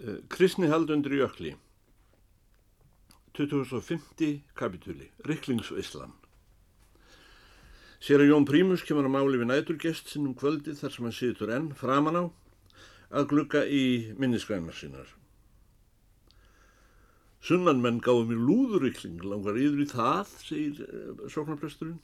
[0.00, 1.56] Eh, Kristni hald undir jökli
[3.36, 6.14] 2050 kapitúli Rikklingsvislan
[8.00, 11.52] Sér að Jón Prímus kemur að máli við næturgest sinnum kvöldi þar sem hann situr
[11.52, 12.24] enn framan á
[13.12, 15.10] að glugga í minniskrænar sínar.
[17.44, 22.00] Sunnanmenn gáðu mér lúðurikling, langar yfir í það, segir uh, sóknarpresturinn.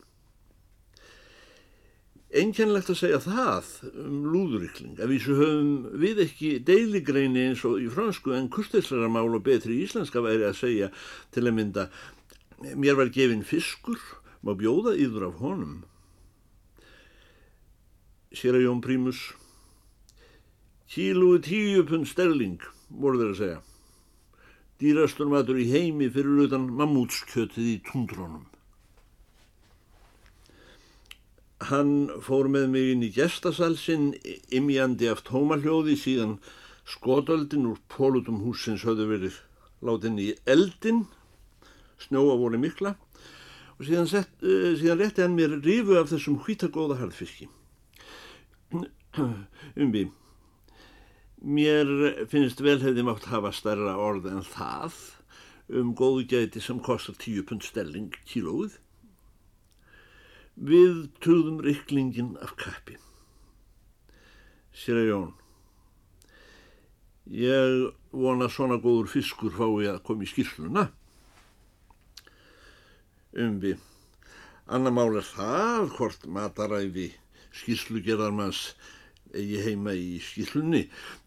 [2.36, 3.68] Einkennlegt að segja það
[4.02, 5.70] um lúðurikling að vísu höfum
[6.02, 10.90] við ekki deiligreini eins og í fransku en kurteislarmál og betri íslenska væri að segja
[11.32, 11.86] til að mynda
[12.76, 14.00] mér var gefin fiskur,
[14.44, 15.84] má bjóða yfir af honum.
[18.36, 19.20] Sér að Jón Prímus,
[20.92, 22.60] kílúi tíu pund sterling,
[22.90, 23.62] voru þeir að segja.
[24.76, 28.44] Dýrastur matur í heimi fyrir utan mammútskjötið í tundrónum.
[31.64, 34.10] Hann fór með mig inn í gestasalsinn
[34.52, 36.34] imjandi af tómaljóði síðan
[36.84, 39.38] skotöldin úr pólutum húsins höfðu verið
[39.80, 41.06] látin í eldin,
[42.04, 42.94] snjóa voru mikla.
[43.76, 47.48] Og síðan, sett, uh, síðan rétti hann mér rifu af þessum hvítagóða harðfiski.
[49.82, 50.06] Umbi,
[51.40, 51.92] mér
[52.28, 54.96] finnst vel hefði mátt hafa stærra orð en það
[55.72, 58.76] um góðgæti sem kostar 10 pund stelling kílóið
[60.56, 62.96] Við töðum rikklingin af kappi.
[64.72, 65.26] Sér að Jón,
[67.28, 67.76] ég
[68.16, 70.86] vona svona góður fiskur fái að koma í skýrsluna.
[73.36, 73.74] Umvi,
[74.72, 77.10] annar mál er það hvort mataræfi
[77.56, 78.62] skýrslugerðarmanns
[79.36, 80.86] eigi heima í skýrslunni.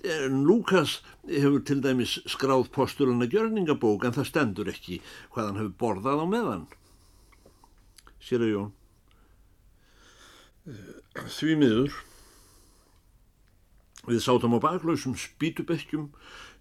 [0.09, 5.77] En Lukas hefur til dæmis skráð postuluna gjörningabók en það stendur ekki hvað hann hefur
[5.85, 6.67] borðað á meðan.
[8.17, 8.75] Sér að Jón,
[10.69, 11.95] Því miður
[14.09, 16.09] við sátum á baklausum spítubekkjum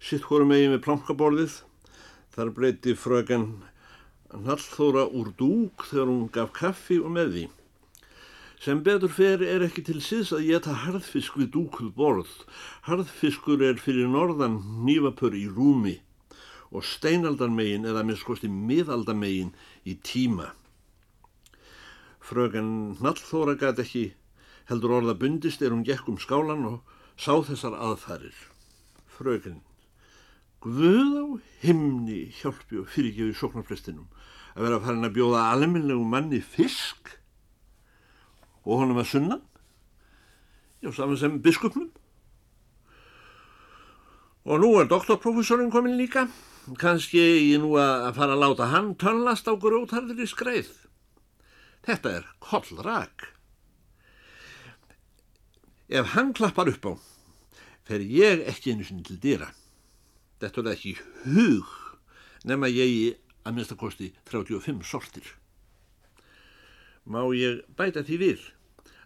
[0.01, 1.59] sitt hórum eigin við plankaborðið.
[2.33, 3.47] Þar breyti frögan
[4.29, 7.45] Nallþóra úr dúk þegar hún gaf kaffi og með því.
[8.59, 12.33] Sem betur fer er ekki til síðs að geta harðfisk við dúkuð borð
[12.89, 15.95] harðfiskur er fyrir norðan nývapur í rúmi
[16.69, 19.53] og steinaldarmegin eða minnskosti miðaldarmegin
[19.87, 20.51] í tíma
[22.29, 24.03] Frögan Nallþóra gæti ekki
[24.69, 28.35] heldur orða bundist er hún gekk um skálan og sá þessar aðfærir.
[29.09, 29.63] Frögan,
[30.61, 31.25] Guð á
[31.63, 34.09] himni hjálpi og fyrirgefi sóknarprestinum
[34.53, 37.15] að vera fara að bjóða almennlegu manni fisk
[38.65, 39.37] og honum að sunna,
[40.83, 41.87] já saman sem biskupnum.
[44.45, 46.27] Og nú er doktorprofessorinn komin líka,
[46.77, 47.23] kannski
[47.55, 50.69] ég nú að fara að láta hann tönlast á grótarður í skreið.
[51.85, 53.29] Þetta er kollrak.
[55.89, 56.93] Ef hann klappar upp á,
[57.87, 59.49] fer ég ekki einu sinni til dýra.
[60.39, 60.93] Þetta er ekki
[61.25, 61.71] hug,
[62.45, 63.03] nema ég í
[63.43, 65.25] að minnstakosti 35 sortir.
[67.09, 68.45] Má ég bæta því við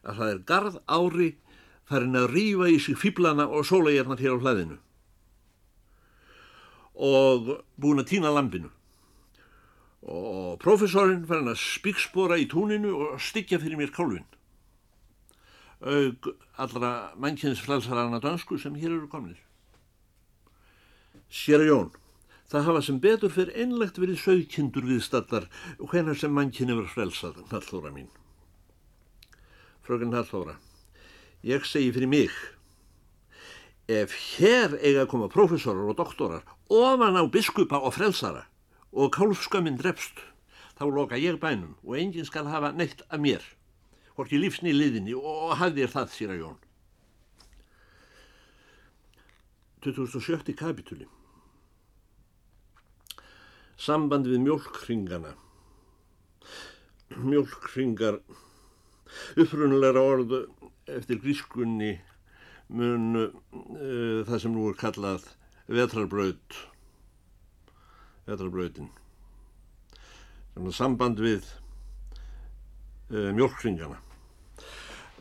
[0.04, 1.30] að það er garð ári
[1.88, 4.80] farin að rýfa í sig fýblana og sólagernar hér á hlaðinu
[6.94, 7.50] og
[7.82, 8.70] búin að týna lampinu
[10.04, 14.26] og profesorinn fann að spíkspora í túninu og styggja fyrir mér kálvin.
[15.84, 16.28] Aug
[16.60, 19.40] allra mannkynnsfrælsarana dansku sem hér eru komnir.
[21.32, 21.92] Sér Jón,
[22.52, 25.48] það hafa sem betur fyrir einlegt verið sögkindur viðstattar
[25.80, 28.12] hvenar sem mannkynni var frælsað, Hallóra mín.
[29.84, 30.60] Fröken Hallóra,
[31.44, 32.32] ég segi fyrir mig,
[33.88, 38.46] ef hér eiga að koma profesorar og doktorar ofan á biskupa og frælsara
[38.94, 40.22] og kálfskömmin drefst,
[40.78, 43.42] þá loka ég bænum og enginn skal hafa neitt af mér,
[44.16, 46.60] hvorki lífsni liðinni og hafðir það, síra Jón.
[49.84, 50.54] 2007.
[50.56, 51.10] kapitúli
[53.76, 55.34] Samband við mjölkringana
[57.20, 58.22] Mjölkringar
[59.36, 60.38] upprunulegra orð
[60.88, 61.98] eftir grískunni
[62.74, 65.28] mun uh, það sem nú er kallað
[65.68, 66.62] vetrarbraut
[68.30, 68.90] vetrarbrautin
[70.72, 71.48] samband við
[73.12, 74.00] uh, mjölkringana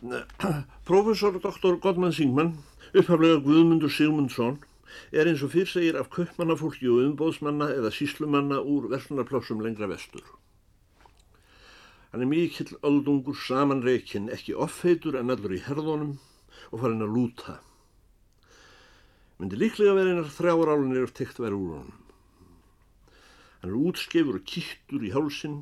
[0.88, 1.78] Professor Dr.
[1.82, 2.56] Godman Singman
[2.92, 4.58] upphaflega Guðmundur Sigmundsson
[5.14, 10.24] er eins og fyrr segir af köpmannafólki og umbóðsmanna eða síslumanna úr verðnarplássum lengra vestur.
[12.12, 16.18] Hann er mikill öldungur samanreikin, ekki offeitur en allur í herðunum
[16.70, 17.56] og farin að lúta.
[19.38, 22.01] Myndi líklega verið einar þrjára álunir ef tekt verið úr honum.
[23.62, 25.60] Hann er útskefur og kittur í hálsin,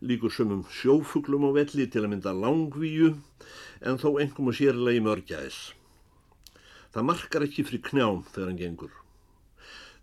[0.00, 3.10] líkur sömum sjófuglum á velli til að mynda langvíu,
[3.84, 5.58] en þó engum og sérlega í mörgæðis.
[6.96, 8.94] Það markar ekki fri knján þegar hann gengur.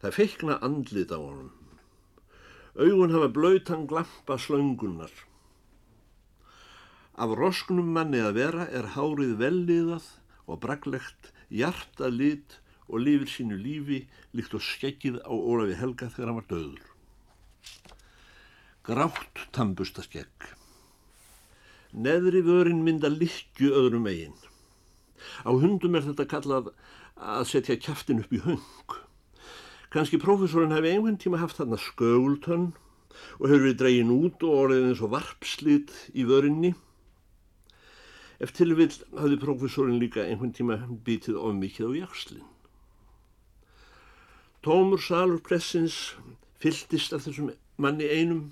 [0.01, 1.49] Það feikna andlit á honum.
[2.77, 5.11] Augun hafa blöytan glampa slöngunar.
[7.17, 10.05] Af rosknum manni að vera er hárið velliðað
[10.45, 14.03] og braglegt, hjarta lit og lifir sínu lífi
[14.37, 16.88] líkt og skeggið á Ólafi Helga þegar hann var döður.
[18.87, 20.49] Grátt tambustaskegg.
[21.93, 24.35] Neðri vörin mynda likju öðrum eigin.
[25.45, 26.71] Á hundum er þetta kallað
[27.19, 28.97] að setja kæftin upp í hung.
[29.93, 32.69] Kanski prófessorinn hefði einhvern tíma haft þarna skögultönn
[33.39, 36.75] og hefur við dregin út og orðið eins og varpslit í vörinni.
[38.39, 42.45] Ef tilvill hafði prófessorinn líka einhvern tíma býtið of mikið á jakslinn.
[44.63, 46.13] Tómur salur pressins
[46.63, 48.49] fylltist af þessum manni einum.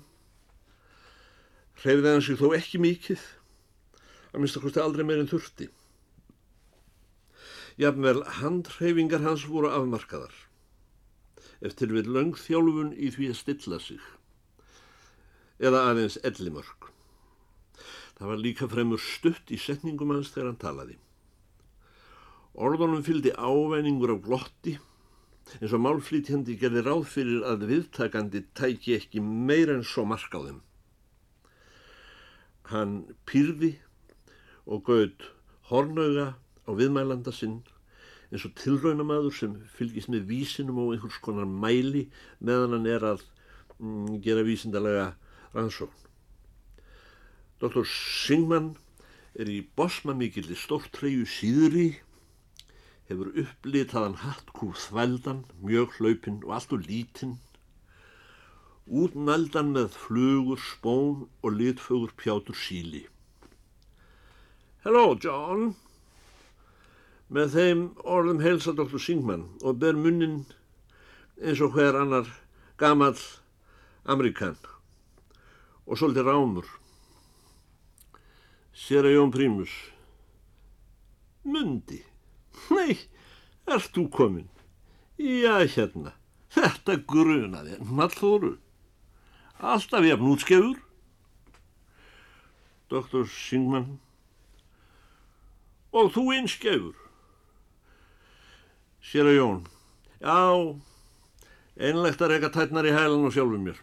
[1.82, 3.22] Hreyfði hann sig þó ekki mikið,
[4.32, 5.68] að minnst að kosti aldrei meirinn þurfti.
[7.78, 10.34] Jafnvel handhreyfingar hans voru afmarkaðar
[11.62, 14.02] eftir við löngþjálfun í því að stilla sig
[15.58, 16.90] eða aðeins ellimörk.
[18.18, 20.96] Það var líka fremur stutt í setningum hans þegar hann talaði.
[22.58, 24.74] Orðunum fylgdi ávæningur af glotti
[25.58, 30.40] eins og málflítjandi gerði ráð fyrir að viðtakandi tæki ekki meir en svo mark á
[30.44, 30.60] þeim.
[32.68, 32.94] Hann
[33.28, 33.76] pyrði
[34.68, 35.28] og gauð
[35.70, 36.34] hornauga
[36.68, 37.62] á viðmælanda sinn
[38.28, 42.08] eins og tilraunamaður sem fylgist með vísinum og einhvers konar mæli
[42.44, 43.24] meðan hann er að
[43.80, 45.06] mm, gera vísindalega
[45.54, 46.04] rannsókn.
[47.58, 47.82] Dr.
[47.88, 48.74] Singman
[49.38, 51.88] er í bosmamikilli stórtreyju síðri,
[53.08, 57.38] hefur upplitaðan hattkúr þvældan, mjög hlaupinn og allt og lítinn,
[58.88, 63.06] útnældan með flugur, spón og litfögur pjátur síli.
[64.84, 65.74] Hello, John!
[67.28, 69.00] Með þeim orðum heilsa Dr.
[69.00, 70.46] Singman og ber munnin
[71.40, 72.28] eins og hver annar
[72.80, 73.16] gamal
[74.08, 74.56] Amerikan
[75.84, 76.68] og svolítið rámur.
[78.72, 79.72] Sér að Jón Prímus.
[81.44, 82.07] Mundi.
[82.74, 82.98] Nei,
[83.68, 84.48] ert þú komin?
[85.18, 86.14] Já, hérna.
[86.54, 87.78] Þetta grunaði.
[87.84, 88.56] Mallóru.
[89.58, 90.78] Alltaf jafn útskefur.
[92.88, 93.26] Dr.
[93.28, 93.98] Singman.
[95.92, 96.96] Og þú einskefur.
[99.08, 99.60] Sér að Jón,
[100.20, 100.36] já,
[101.80, 103.78] einlegt að reyka tætnar í hælan og sjálfum mér.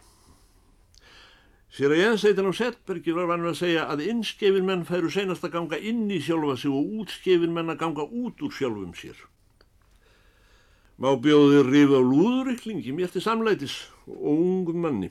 [1.76, 5.58] Sér að Jenseitin á Settbergi var vann að segja að innskefin menn færu senast að
[5.58, 9.18] ganga inn í sjálfa sig og útskefin menn að ganga út úr sjálfum sér.
[10.96, 13.76] Má bjóðið rifa á lúðuriklingi mér til samlætis
[14.08, 15.10] og ungum manni.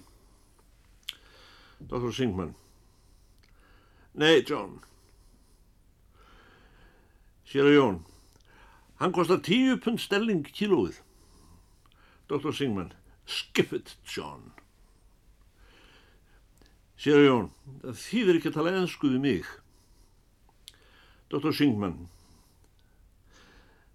[1.85, 2.09] Dr.
[2.09, 2.55] Singman.
[4.17, 4.79] Nei, John.
[7.45, 8.03] Sér að Jón.
[8.97, 10.97] Hann kostar tíu pund stelling kílóið.
[12.25, 12.49] Dr.
[12.57, 12.95] Singman,
[13.29, 14.54] skip it, John.
[16.95, 17.49] Sér Jón,
[17.83, 19.49] það þýðir ekki að tala ennsku við mig.
[21.31, 21.51] Dr.
[21.55, 21.97] Singman,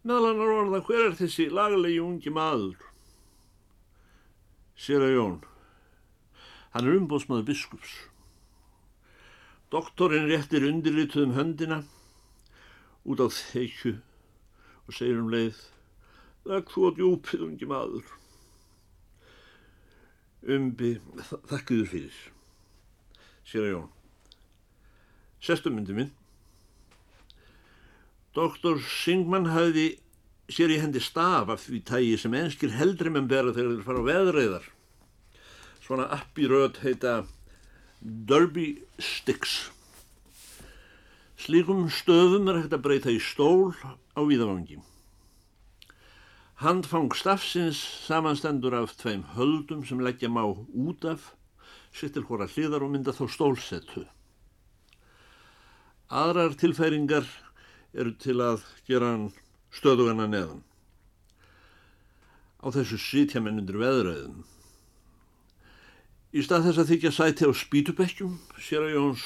[0.04, 2.84] meðal annar orða, hver er þessi lagalegi ungi maður?
[4.80, 5.40] Sér Jón,
[6.74, 7.96] hann er umbóðsmaður biskups.
[9.70, 11.84] Doktorinn réttir undirlituðum höndina
[13.06, 13.94] út á þeikju
[14.86, 15.60] og segir um leið
[16.40, 18.12] Þakk þú á djúpið, ungi maður.
[20.56, 20.94] Umbi,
[21.50, 22.20] þakkiður fyrir.
[23.46, 23.88] Sér að Jón.
[25.40, 26.12] Sestu myndi minn.
[28.36, 29.88] Doktor Singman hafði
[30.50, 34.02] sér í hendi staf af því tægi sem enskir heldri menn bera þegar þeir fara
[34.02, 34.68] á veðreiðar.
[35.82, 37.14] Svona appi röð heita
[38.00, 38.68] Derby
[39.02, 39.70] Sticks.
[41.40, 43.72] Slíkum stöðum er hægt að breyta í stól
[44.14, 44.78] á víðavangi.
[46.60, 51.30] Handfang stafsins samanstendur af tveim höldum sem leggja má út af,
[51.94, 54.04] sittir hvora hliðar og mynda þá stólsetu.
[56.10, 57.26] Aðrar tilfæringar
[57.94, 59.28] eru til að gera hann
[59.74, 60.64] stöðugana neðan.
[62.60, 64.42] Á þessu sitja menn undir veðröðum.
[66.30, 69.24] Í stað þess að þykja sæti á spítubekkjum, sér að Jóns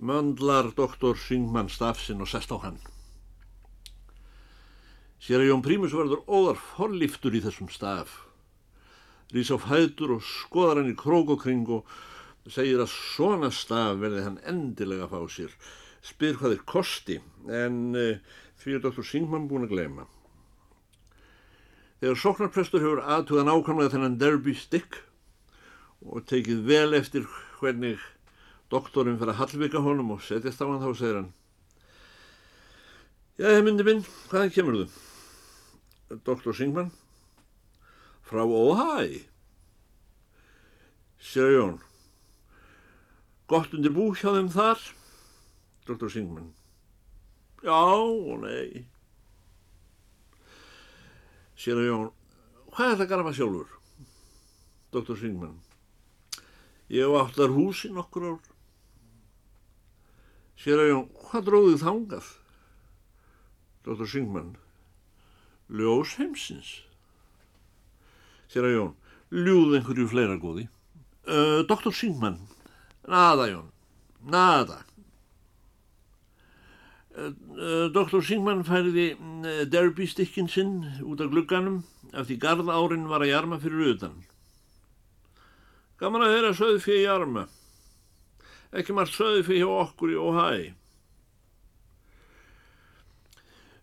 [0.00, 2.78] möndlar doktor Singman stafsinn og sest á hann.
[5.20, 8.29] Sér að Jón Prímus verður óðar forliftur í þessum staf.
[9.30, 11.88] Rís á fætur og skoðar hann í krók og kring og
[12.50, 15.52] segir að svona staf verði hann endilega að fá sér.
[16.02, 20.06] Spyr hvað er kosti en uh, því er doktor Singman búin að glema.
[22.00, 25.02] Þegar sóknarprestur hefur aðtuga nákvæmlega þennan derby stick
[26.00, 27.26] og tekið vel eftir
[27.60, 28.00] hvernig
[28.72, 31.30] doktorinn fyrir að hallvika honum og setjast á hann þá segir hann
[33.40, 34.88] Já, myndi minn, hvaðan kemur þú?
[36.26, 36.90] Doktor Singman
[38.30, 39.26] Frá Óhæ.
[41.18, 41.80] Sér Jón.
[43.50, 44.78] Gott undir bú hjá þeim þar?
[45.88, 46.06] Dr.
[46.06, 46.52] Singman.
[47.66, 48.84] Já og nei.
[51.58, 52.12] Sér Jón.
[52.70, 53.72] Hvað er þetta garfa sjálfur?
[54.94, 55.18] Dr.
[55.18, 55.56] Singman.
[56.86, 58.44] Ég áttar hús í nokkur ár.
[60.54, 61.10] Sér Jón.
[61.26, 62.30] Hvað dróðið þangað?
[63.82, 64.06] Dr.
[64.14, 64.54] Singman.
[65.66, 66.70] Ljós heimsins.
[68.50, 68.94] Sér að Jón,
[69.30, 70.64] ljúð einhverju fleira góði.
[71.22, 71.92] Uh, Dr.
[71.94, 72.40] Singman,
[73.06, 73.68] nada Jón,
[74.26, 74.80] nada.
[77.14, 78.24] Uh, uh, Dr.
[78.26, 79.12] Singman færiði
[79.70, 84.18] derbystikkin sinn út af glugganum af því gardárin var að jarma fyrir utan.
[86.02, 87.46] Gaman að þeirra söðu fyrir jarma.
[88.74, 90.70] Ekki margt söðu fyrir hjá okkur í óhæi.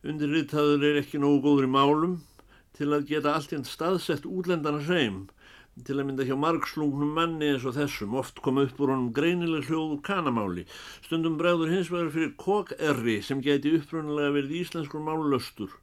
[0.07, 2.17] Undirritaður er ekki nógu góður í málum
[2.77, 5.25] til að geta allt í enn staðsett útlendana hreim
[5.85, 9.67] til að mynda hjá margslungnum manni eins og þessum, oft koma upp úr honum greinileg
[9.67, 10.63] hljóð úr kanamáli.
[11.05, 15.75] Stundum bregður hins vegar fyrir kokkerri sem geti upprunnilega verið íslenskur mállöstur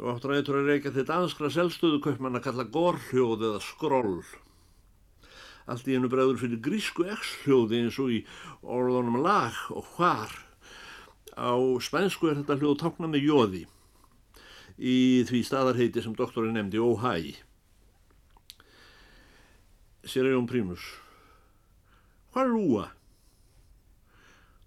[0.00, 4.24] og átt ræður að reyka þetta anskra selvstöðukaupmann að kalla gorhljóð eða skroll.
[5.70, 8.24] Allt í hennu bregður fyrir grísku x-hljóði eins og í
[8.60, 10.34] orðunum lag og hvar
[11.34, 13.62] Á spænsku er þetta hljóð tákna með jóði
[14.78, 17.14] í því staðarheiti sem doktorinn nefndi óhæ.
[20.04, 20.84] Sér er Jón Prímus.
[22.34, 22.86] Hvað er úa?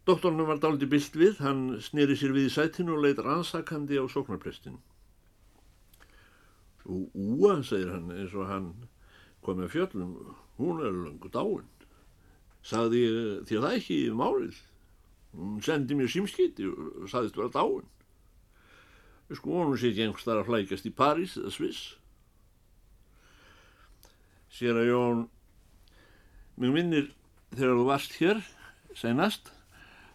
[0.08, 4.08] Doktorinn var dáliti bilt við, hann snýri sér við í sætinu og leitt rannsakandi á
[4.08, 4.78] sóknarprestin.
[6.88, 8.70] Og úa, segir hann, eins og hann
[9.44, 10.14] kom með fjöllum,
[10.62, 11.68] hún er langur dáin.
[12.64, 13.04] Sagði
[13.50, 14.64] þér það ekki málið?
[15.36, 17.92] Hún sendi mér símskiti og saðist vera dáin.
[19.28, 21.82] Við sko hún sé ekki einhvers þar að flækast í París eða Sviss.
[24.58, 25.24] Sér að Jón,
[26.56, 27.10] mjög minnir
[27.52, 28.40] þegar þú varst hér,
[28.96, 29.52] senast,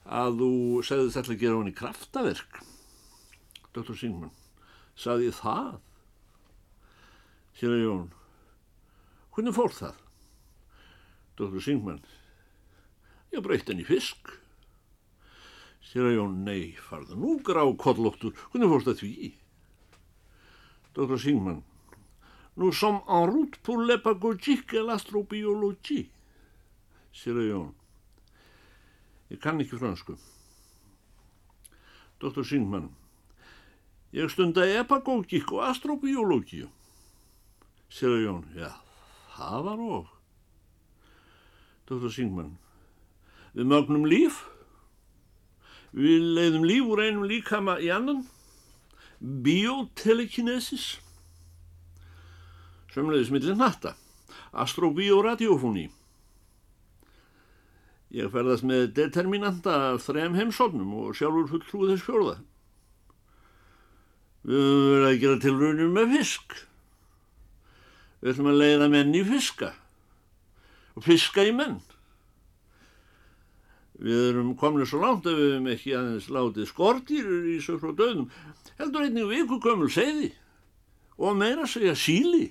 [0.09, 0.53] að þú
[0.89, 2.63] segðist alltaf að gera hún í kraftaverk.
[3.77, 3.95] Dr.
[3.97, 4.33] Singman,
[4.99, 5.77] saði ég það?
[7.61, 8.09] Sér að Jón,
[9.37, 10.01] hvernig fór það?
[11.37, 11.61] Dr.
[11.65, 12.01] Singman,
[13.33, 14.39] ég breytti henni fisk.
[15.93, 19.27] Sér að Jón, nei, farðu nú grá kollóttur, hvernig fórst það því?
[20.97, 21.19] Dr.
[21.21, 21.59] Singman,
[22.57, 26.07] nous sommes en route pour l'epagogique et l'astrobiologie.
[27.13, 27.67] Sér að Jón,
[29.35, 30.17] ég kann ekki fransku.
[32.25, 32.41] Dr.
[32.41, 32.89] Singman,
[34.17, 36.71] ég stunda epagogík og astrobiológíu.
[37.93, 38.71] Sér að Jón, já,
[39.37, 40.17] það var of.
[41.85, 42.09] Dr.
[42.17, 42.57] Singman,
[43.53, 44.41] við mögnum líf?
[45.93, 48.23] Við leiðum líf úr einum líkama í annan,
[49.21, 50.87] biotelekinesis,
[52.95, 53.93] sömleiðis millir natta,
[54.53, 55.91] astrobioradiofóni.
[58.13, 62.35] Ég ferðast með determinanta af þrem heimsóknum og sjálfur fulltrúið þess fjórða.
[64.43, 66.59] Við höfum verið að gera tilraunir með fisk.
[68.21, 69.73] Við ætlum að leiða menn í fiska
[70.93, 71.79] og fiska í menn.
[74.03, 77.93] Við erum komin svo langt að við hefum ekki aðeins látið skortýrur í svo frá
[77.95, 78.25] döðum.
[78.81, 80.33] Heldur einnig viku gömul segði
[81.23, 82.49] og meira segja síli.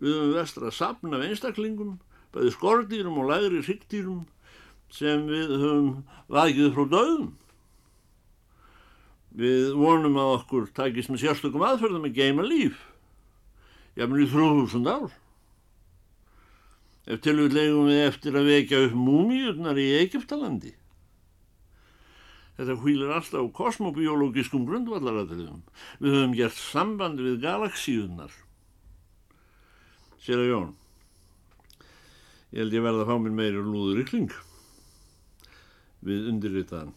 [0.00, 1.98] Við höfum vestra sapna af einstaklingum,
[2.32, 4.22] bæði skortýrum og lægri hryggdýrum
[4.94, 5.90] sem við höfum
[6.32, 7.28] vakið frá döðum.
[9.34, 12.80] Við vonum að okkur takist með sérstökum aðferðum að geima líf.
[13.98, 15.12] Jáfnir í þrúðúsund ár.
[17.04, 20.72] Ef tilvíð legum við eftir að vekja upp múmiurnar í Egiptalandi.
[22.54, 25.60] Þetta hvílir alltaf kosmobiológiskum grundvallaratriðum.
[25.98, 28.32] Við höfum gert samband við galaksíunar.
[30.22, 30.70] Sér að Jón,
[32.54, 34.30] ég held ég verða að fá mér meiri lúður ykling
[36.04, 36.94] við undirritaðan.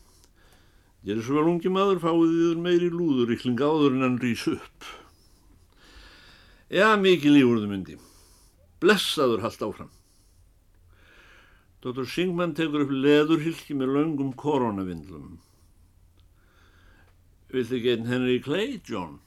[1.07, 4.45] Ég er svo vel ungi maður, fáið þið meiri lúður ykling áður en hann rýs
[4.51, 4.87] upp.
[6.71, 7.99] Já, mikið lífurðu myndi.
[8.83, 9.96] Blessaður haldt áfram.
[11.87, 12.03] Dr.
[12.03, 15.37] Singman tekur upp leðurhylki með laungum koronavindlum.
[17.53, 19.21] Vill þið geta Henry Clay, John?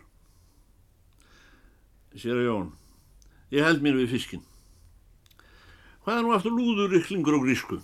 [2.13, 2.67] Sér að Jón,
[3.55, 4.43] ég held mér við fiskin.
[6.05, 7.81] Hvað er nú aftur lúður yklingur og grísku?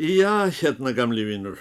[0.00, 1.60] Já, hérna gamli vinnur,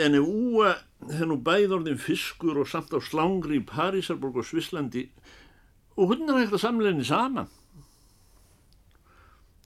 [0.00, 0.72] en ef úa
[1.12, 5.04] hennu bæðorðin fiskur og samt á slangri í Parísarborg og Svisslandi
[5.98, 7.52] og hún er hægt að samla henni saman.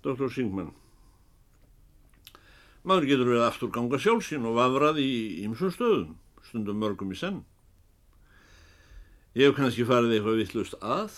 [0.02, 0.30] Dr.
[0.34, 0.72] Singman.
[2.82, 5.10] Maður getur við afturganga sjálfsinn og vafrað í
[5.44, 6.16] ymsum stöðum,
[6.48, 7.44] stundum mörgum í senn.
[9.38, 11.14] Ég hef kannski farið eitthvað vittlust að.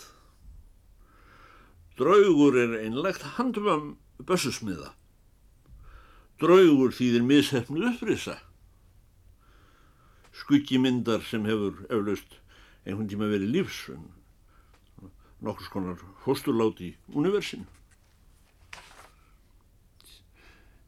[1.97, 4.93] Draugur er einlegt handumam bössusmiða.
[6.39, 8.37] Draugur þýðir mishefnu upprisa.
[10.35, 12.37] Skuggi myndar sem hefur eflaust
[12.85, 14.03] einhvern tíma verið lífsun,
[15.41, 17.65] nokkur skonar fósturlát í universinu.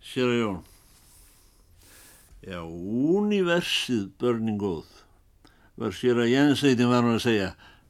[0.08, 0.60] Sér að Jón,
[2.48, 4.86] já, universið börning góð,
[5.76, 7.50] var sér að Jenseitin var hann að segja,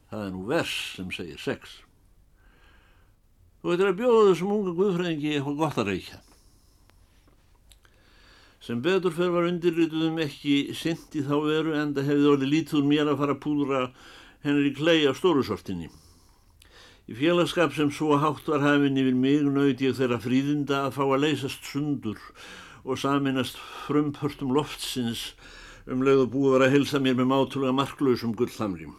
[0.10, 1.76] það er nú vers sem segir sex.
[3.62, 6.20] Þú veitir að bjóða þessum unga guðfræðingi eitthvað gott að reykja.
[8.66, 13.14] Sem betur fer var undirrituðum ekki í þá veru en það hefði orðið lítið mér
[13.14, 13.86] að fara að púðra
[14.42, 15.94] hennar í klei af stórusortinni.
[17.08, 21.04] Í félagskap sem svo hátt var hafinn yfir mig nöyti ég þeirra fríðinda að fá
[21.06, 22.20] að leysast sundur
[22.84, 25.30] og saminast frumpörtum loftsins
[25.88, 28.98] um leið og búið var að hilsa mér með mátulega marklausum gullhamrim.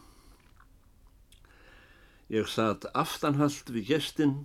[2.32, 4.36] Ég satt aftanhald við gestinn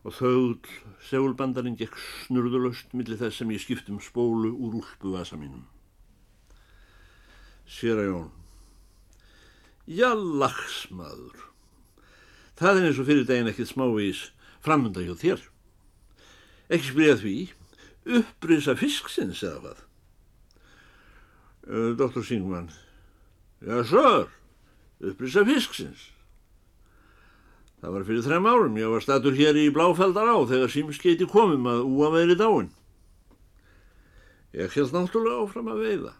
[0.00, 5.64] og þögl segulbandarinn gekk snurðulöst millir þess sem ég skiptum spólu úr úlpu vasa mínum.
[7.68, 8.30] Sér að jón.
[9.84, 11.53] Já, lagsmaður.
[12.58, 14.20] Það er eins og fyrir daginn ekkert smávís
[14.64, 15.42] framönda hjá þér.
[16.72, 17.34] Ekki spyrja því,
[18.20, 19.82] upprýsa fisksins eða hvað.
[21.64, 22.70] Uh, Doktor Singman.
[23.64, 24.28] Já, sör,
[25.02, 26.10] upprýsa fisksins.
[27.82, 31.66] Það var fyrir þrem árum, ég var statur hér í Bláfældar á þegar símskeiti komum
[31.68, 32.70] að úa meðri dáin.
[34.54, 36.12] Ég held náttúrulega áfram að veiða.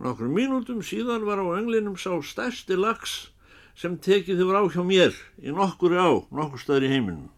[0.00, 3.33] Nokkrum mínútum síðan var á önglinum sá stærsti lags
[3.78, 7.30] sem tekið þið var á hjá mér í nokkuri á, nokkur staður í heiminum.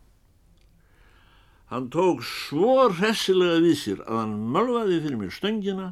[1.73, 5.88] Hann tók svo hressilega við sér að hann mölvaði fyrir mér stöngina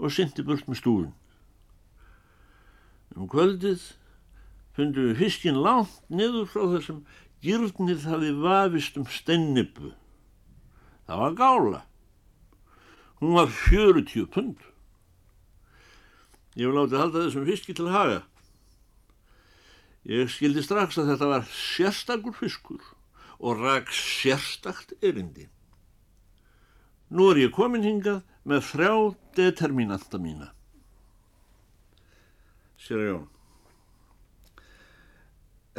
[0.00, 1.10] og syndi burt með stúin.
[3.18, 3.82] Um kvöldið
[4.76, 7.02] fundum við fiskin langt niður frá þessum
[7.44, 9.92] gyrnir hafi vafist um stennibu.
[11.04, 11.82] Það var gála.
[13.20, 14.56] Hún var 40 pund.
[16.56, 18.22] Ég vil látið halda þessum fiski til haga.
[20.08, 22.84] Ég skildi strax að þetta var sérstakur fiskur
[23.40, 25.48] og rak sérstakt erindi.
[27.10, 28.94] Nú er ég komin hingað með þrjá
[29.36, 30.52] determinanta mína.
[32.80, 33.28] Sér að Jón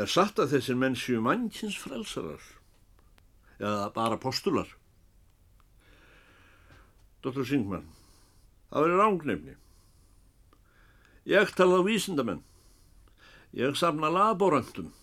[0.01, 2.43] er satt að þessir menn séu mannkins frelsarar
[3.61, 4.69] eða bara postular.
[7.21, 7.43] Dr.
[7.45, 7.85] Singman,
[8.71, 9.57] það verður ángnefni.
[11.29, 12.41] Ég tala á vísindamenn.
[13.57, 14.93] Ég safna laborandum,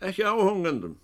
[0.00, 0.96] ekki áhongandum.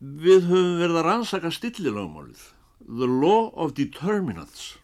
[0.00, 2.42] Við höfum verið að rannsaka stillilagmálið,
[2.86, 4.76] The Law of Determinants,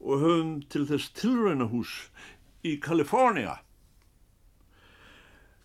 [0.00, 1.96] og höfum til þess tilraunahús
[2.66, 3.60] í Kalifornia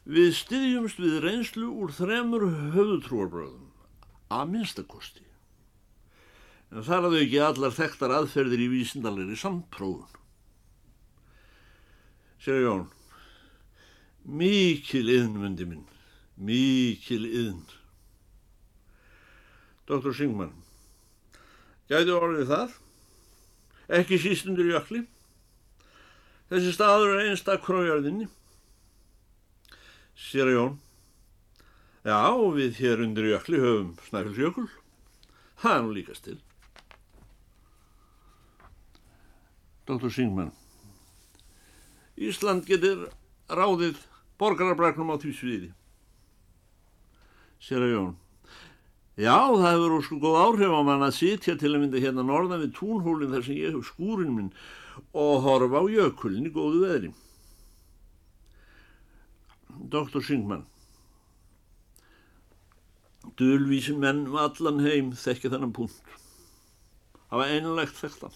[0.06, 2.44] Við styðjumst við reynslu úr þremur
[2.76, 3.72] höfutrúarbröðum,
[4.30, 5.24] að minnstakosti.
[6.70, 10.22] En þar hafðu ekki allar þekktar aðferðir í vísindalegri samprófun.
[12.38, 12.86] Sér Jón,
[14.26, 15.84] mikil yðn, myndi minn,
[16.36, 17.64] mikil yðn.
[19.86, 20.14] Dr.
[20.18, 20.56] Singman,
[21.90, 22.80] gæti orðið það?
[24.00, 25.04] Ekki sístundur í ökli?
[26.50, 28.28] Þessi staður er einstak krójarðinni.
[30.16, 30.76] Sér að Jón.
[32.06, 32.22] Já,
[32.54, 34.68] við hér undir jökli höfum Snæfellsjökul.
[35.58, 36.38] Það er nú líkast til.
[39.90, 40.10] Dr.
[40.14, 40.52] Singman.
[42.18, 43.08] Ísland getur
[43.50, 43.98] ráðið
[44.42, 45.72] borgararbræknum á því sviði.
[47.64, 48.14] Sér að Jón.
[49.16, 52.66] Já, það hefur sko góð áhrif á mann að sitja til að mynda hérna norðan
[52.66, 54.52] við túnhólinn þar sem ég hef skúrin minn
[55.16, 57.12] og horfa á jökulin í góðu veðri.
[59.92, 60.22] Dr.
[60.24, 60.66] Singman
[63.40, 66.04] Dölvísin menn allan heim þekki þennan punkt.
[67.32, 68.36] Það var einlegt þekktan.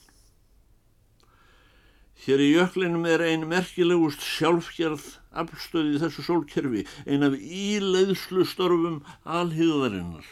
[2.19, 10.25] Hér í jöklinum er ein merkilegust sjálfgerð afstöði þessu sólkerfi, ein af íleiðslu störfum alhýðarinnar.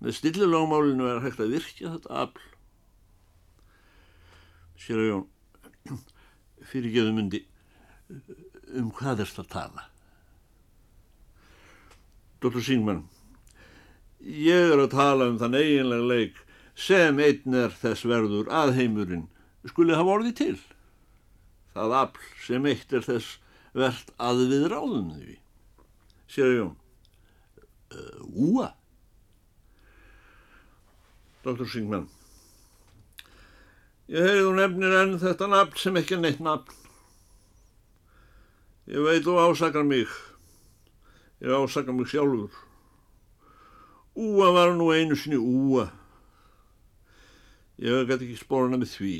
[0.00, 2.44] Með stillilagmálinu er hægt að virkja þetta afl.
[4.80, 5.24] Sér að Jón,
[6.70, 7.42] fyrir geðu myndi,
[8.76, 9.88] um hvað erst að tala?
[12.40, 12.62] Dr.
[12.64, 13.02] Singman,
[14.24, 16.40] ég er að tala um þann eiginlega leik
[16.80, 19.26] sem einn er þess verður að heimurinn
[19.68, 20.54] skuli hafa orðið til.
[21.74, 23.38] Það afl sem eitt er þess
[23.76, 25.36] verðt að við ráðum því.
[26.30, 26.74] Sér Jón,
[27.94, 28.68] uh, úa?
[31.40, 31.64] Dr.
[31.64, 32.10] Singman,
[34.12, 36.80] ég heyrið þú nefnir enn þetta nafn sem ekki er neitt nafn
[38.90, 40.08] Ég veit þú ásakar mig.
[41.38, 42.50] Ég ásakar mig sjálfur.
[44.18, 45.84] Úa var nú einu sinni úa.
[47.78, 49.14] Ég gæti ekki spórna með því.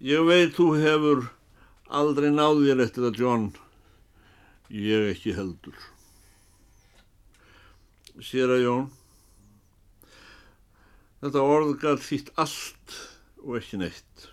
[0.00, 1.26] Ég veit þú hefur
[1.92, 3.42] aldrei náðir eftir það, John.
[4.72, 5.74] Ég ekki heldur.
[8.24, 8.86] Sér að Jón,
[11.20, 12.94] þetta orð gæt þýtt allt
[13.44, 14.24] og ekki neitt.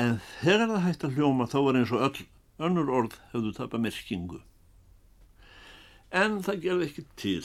[0.00, 2.24] En þegar það hægt að hljóma þá var eins og öll
[2.70, 4.40] önnur orð hefðu tapað merkingu.
[6.08, 7.44] En það gerði ekki til.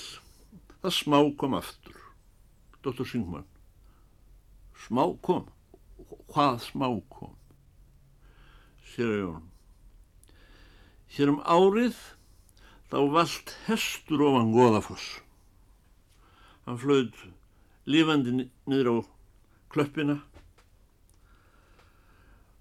[0.79, 1.99] Það smá kom aftur.
[2.79, 3.03] Dr.
[3.03, 3.43] Singman.
[4.85, 5.51] Smá kom.
[6.35, 7.31] Hvað smá kom?
[8.91, 9.43] Sér Jón.
[11.15, 11.95] Hér um árið
[12.91, 15.05] þá vald hestur ofan Goðafoss.
[16.67, 17.15] Hann flöð
[17.87, 18.35] lífandi
[18.67, 18.95] niður á
[19.71, 20.17] klöppina.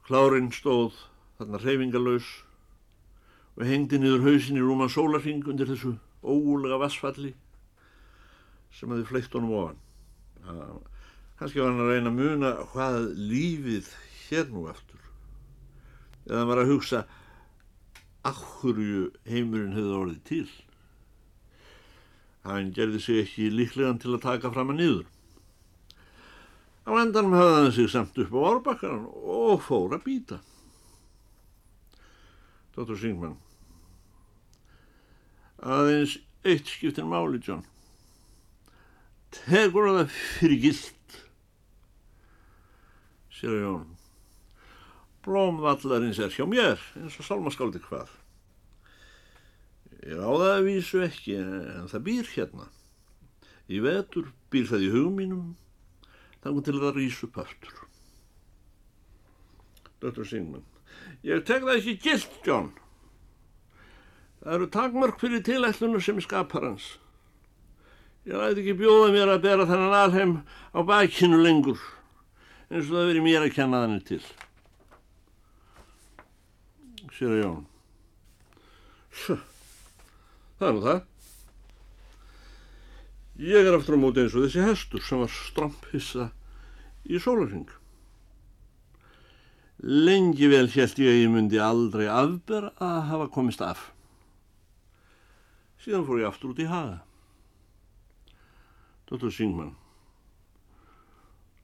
[0.06, 0.94] Klárin stóð
[1.40, 2.30] þarna reyfingalös
[3.58, 7.34] og hengdi niður hausin í rúman sólarring undir þessu ógulega vassfalli
[8.70, 9.86] sem hefði fleitt honum ofan.
[11.38, 13.90] Kanski var hann að reyna að muna hvað lífið
[14.24, 15.00] hér nú aftur.
[16.28, 17.00] Eða hann var að hugsa
[18.24, 20.46] ahurju heimurinn hefði orðið til.
[22.44, 25.06] Hann gerði sig ekki líklegan til að taka fram að niður.
[26.84, 30.42] Á endanum hafði hann sig samt upp á árbakkaran og fór að býta.
[32.74, 32.96] Dr.
[33.00, 33.38] Singman
[35.64, 37.64] aðeins eitt skiptir máli, John.
[39.34, 41.03] Tegur það fyrir gilt,
[43.34, 43.86] sér Jón.
[45.24, 48.12] Blómvallarins er hjá mér, eins og salmaskáldi hvað.
[50.04, 52.68] Ég það að vísu ekki, en það býr hérna.
[53.72, 55.44] Í vetur býr það í hugum mínum,
[56.44, 57.78] þannig til það rýs upp aftur.
[60.04, 60.26] Dr.
[60.28, 60.66] Singman,
[61.24, 62.68] ég tek það ekki gilt, John.
[64.44, 66.90] Það eru takmörk fyrir tilætlunum sem skapar hans.
[68.28, 70.34] Ég læti ekki bjóða mér að bera þennan alheim
[70.76, 71.80] á bakinu lengur,
[72.74, 74.24] eins og það veri mér að kenna þannig til
[77.14, 77.64] sér að Jón.
[80.58, 81.00] Það er nú það.
[83.44, 86.28] Ég er aftur á móti eins og þessi hestur sem var stromphissa
[87.06, 87.70] í sólarring.
[89.84, 93.90] Lengi vel held ég að ég myndi aldrei afber að hafa komist af.
[95.82, 97.02] Síðan fór ég aftur út í haga.
[99.10, 99.28] Dr.
[99.34, 99.74] Singman.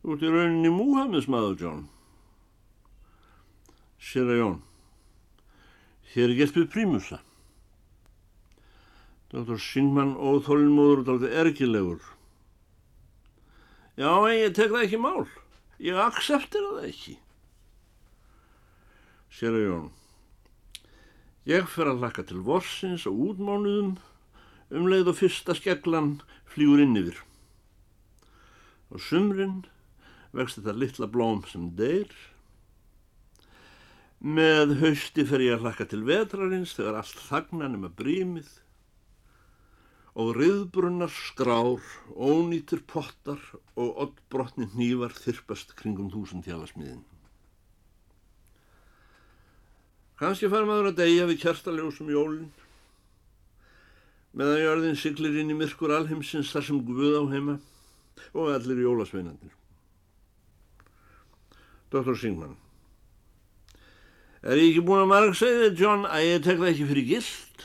[0.00, 1.80] Þú ert í rauninni Múhameds maður, John.
[4.00, 4.60] Sér að Jón.
[6.14, 7.18] Hér er gert við prímusa.
[9.30, 9.60] Dr.
[9.60, 12.00] Singman óþólinnmóður og daldi ergilegur.
[14.00, 15.26] Já, en ég tek það ekki mál.
[15.80, 17.14] Ég akseptira það ekki.
[19.36, 19.90] Sér að Jón.
[21.50, 23.98] Ég fer að laka til vorsins og útmánuðum
[24.70, 26.16] um leið og fyrsta skeglan
[26.48, 27.20] flýgur inn yfir.
[28.90, 29.60] Og sumrin
[30.36, 32.12] vext þetta litla blóm sem deyr
[34.20, 38.48] Með hausti fer ég að hlakka til vetrarins þegar allt þagnan um að brímið
[40.20, 41.80] og riðbrunnar skrár,
[42.12, 43.40] ónýtur pottar
[43.80, 47.00] og oddbrotni hnívar þyrpast kringum þúsund hjálasmiðin.
[50.20, 52.50] Kanski fær maður að deyja við kjartalegusum jólinn,
[54.36, 57.56] meðan jörðin siglir inn í myrkur alheimsins þar sem Guð á heima
[58.34, 59.59] og allir jólasveinandir.
[61.90, 62.16] Dr.
[62.16, 62.56] Singman
[64.40, 67.64] Er ég ekki búin að marg segja John, að ég tek það ekki fyrir gilt?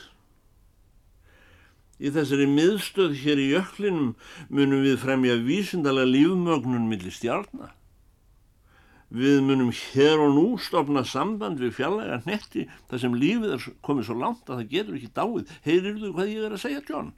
[1.96, 4.10] Í þessari miðstöð hér í jöklinum
[4.52, 7.70] munum við fremja vísindalega lífmögnun millir stjárna.
[9.08, 14.10] Við munum hér og nú stopna samband við fjallega netti þar sem lífið er komið
[14.10, 15.54] svo langt að það getur ekki dáið.
[15.64, 17.12] Heyrir þú hvað ég er að segja, John?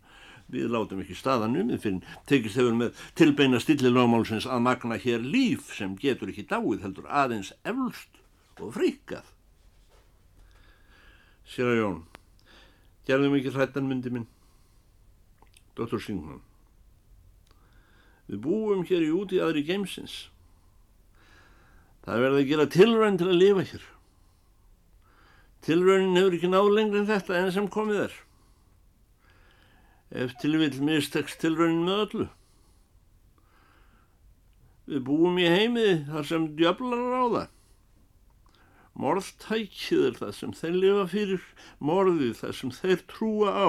[0.49, 5.21] Við látum ekki staðan um þið fyrir tekist hefur með tilbeina stillilögmálsins að magna hér
[5.21, 8.23] líf sem getur ekki dáið heldur aðeins eflust
[8.57, 9.27] og fríkað.
[11.49, 12.01] Sér að Jón,
[13.09, 14.27] gerðum ekki hrættan myndi minn.
[15.77, 16.01] Dr.
[16.03, 16.41] Singman,
[18.27, 20.17] við búum hér í úti aðri geimsins.
[22.09, 23.85] Það verði að gera tilræn til að lifa hér.
[25.69, 28.19] Tilrænin hefur ekki náð lengri en þetta en sem komið er.
[30.09, 32.29] Ef tilvill mistekst tilrænin með öllu.
[34.89, 37.03] Við búum í heimiði þar sem djöflar
[37.35, 37.49] það.
[38.99, 41.43] Morðtækið er það sem þeir lifa fyrir,
[41.79, 43.69] morðið það sem þeir trúa á,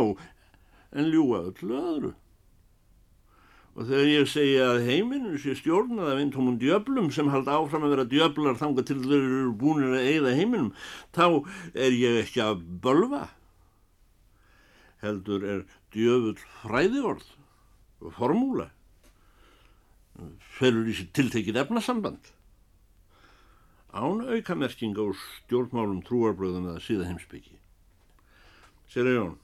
[0.96, 2.12] en ljúa öllu öðru.
[3.76, 7.94] Og þegar ég segja að heiminu sé stjórnað af eintómum djöblum sem halda áfram að
[7.94, 10.72] vera djöblar þanga til þeir eru búinir að eigða heiminum,
[11.16, 11.26] þá
[11.76, 13.28] er ég ekki að bölva.
[15.04, 15.62] Heldur er
[15.94, 17.28] djöfull fræðiorð
[18.04, 18.70] og formúla.
[20.60, 22.32] Felur í sér tiltekið efnasamband.
[23.90, 27.58] Án aukamerking á stjórnmálum trúarbröðum eða síða heimsbyggi.
[28.90, 29.38] Sér er Jón.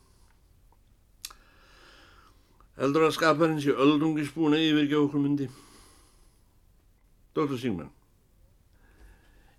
[2.75, 5.47] Heldur að skaparinn sé öldungis búin að yfirgefa okkur myndi.
[7.35, 7.55] Dr.
[7.59, 7.91] Singman.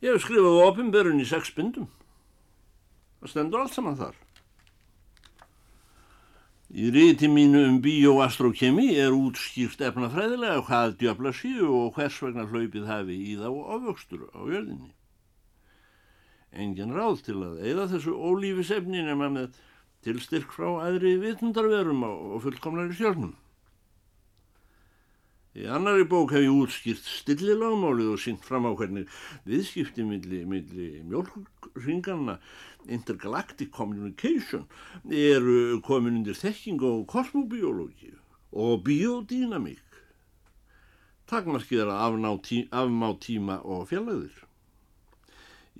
[0.04, 1.88] Ég hef skrifað ofinberun í sex bindum.
[3.20, 4.25] Það stendur allt saman þar.
[6.76, 12.90] Í ríti mínu um bioastrokemi er útskýrt efnafræðilega hvað djöfla síu og hvers vegna hlaupið
[12.90, 14.90] hafi í þá ofvöxtur á jörðinni.
[16.52, 19.56] Engin ráð til að eða þessu ólífisefni nema með
[20.04, 23.32] til styrk frá aðri vitundarverum og fullkomnari stjórnum.
[25.56, 29.06] Í annari bók hef ég útskýrt stillilagmálið og syngt fram á hvernig
[29.48, 32.34] viðskipti milli, milli mjölkringanna
[32.92, 34.66] Intergalactic Communication
[35.08, 38.12] eru komin undir þekking og kosmobiológi
[38.52, 39.80] og biodynamík.
[41.24, 44.36] Takmarkið er að tí, afmá tíma og fjallæðir.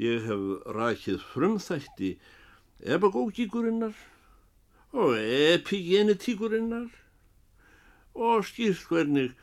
[0.01, 2.15] Ég hef rækið frumþætti
[2.81, 3.93] ebagógíkurinnar
[4.97, 6.89] og epigenetíkurinnar
[8.17, 9.37] og skýrt hvernig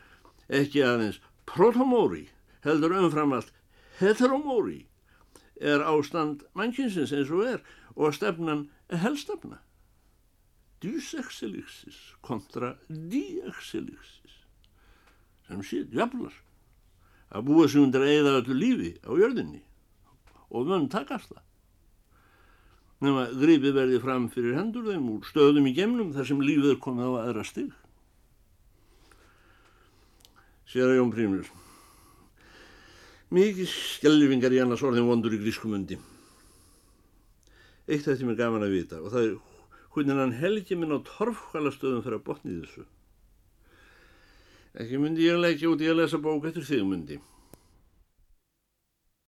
[0.49, 2.27] ekki aðeins protomóri
[2.65, 3.53] heldur umfram allt
[3.99, 4.85] heteromóri
[5.61, 7.61] er ástand mannkynsins eins og er
[7.95, 9.61] og stefnan er helstefna
[10.83, 14.41] dysexelixis kontra diexelixis
[15.47, 16.35] sem sé djablar
[17.33, 19.63] að búa sig undir eða öllu lífi á jörðinni
[20.53, 21.43] og mun takast það
[23.03, 26.83] nema gripið verði fram fyrir hendur þeim úr stöðum í gemnum þar sem lífið er
[26.83, 27.71] komið á aðra stig.
[30.73, 31.49] Sér að Jón Prímur.
[33.29, 35.99] Mikið skjelvingar í annars orðin vondur í grískumundi.
[37.85, 39.35] Eitt eftir mér gaman að vita og það er
[39.93, 42.87] hvernig hann helgi minn á torfkvælastöðum fyrir að botni þessu.
[44.81, 47.19] Ekki myndi ég leggja út í að lesa bók eftir þig myndi.